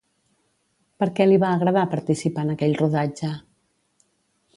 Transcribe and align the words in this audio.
Per 1.01 1.07
què 1.19 1.27
li 1.27 1.37
va 1.43 1.51
agradar 1.57 1.83
participar 1.91 2.45
en 2.47 2.53
aquell 2.55 2.73
rodatge? 2.81 3.31